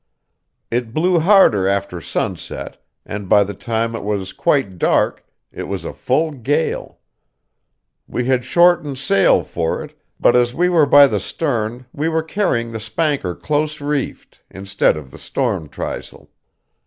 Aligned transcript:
It 0.71 0.95
blew 0.95 1.19
harder 1.19 1.67
after 1.67 2.01
sunset, 2.01 2.83
and 3.05 3.29
by 3.29 3.43
the 3.43 3.53
time 3.53 3.93
it 3.93 4.03
was 4.03 4.33
quite 4.33 4.79
dark 4.79 5.23
it 5.51 5.65
was 5.67 5.85
a 5.85 5.93
full 5.93 6.31
gale. 6.31 6.97
We 8.07 8.25
had 8.25 8.43
shortened 8.43 8.97
sail 8.97 9.43
for 9.43 9.83
it, 9.83 9.95
but 10.19 10.35
as 10.35 10.55
we 10.55 10.69
were 10.69 10.87
by 10.87 11.05
the 11.05 11.19
stern 11.19 11.85
we 11.93 12.09
were 12.09 12.23
carrying 12.23 12.71
the 12.71 12.79
spanker 12.79 13.35
close 13.35 13.79
reefed 13.79 14.41
instead 14.49 14.97
of 14.97 15.11
the 15.11 15.19
storm 15.19 15.69
trysail. 15.69 16.29